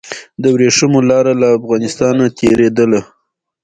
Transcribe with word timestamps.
د 0.41 0.43
وریښمو 0.55 0.99
لاره 1.09 1.33
له 1.41 1.47
افغانستان 1.57 2.15
تیریده 2.37 2.99